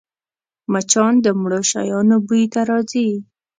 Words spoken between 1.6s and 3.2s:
شیانو بوی ته راځي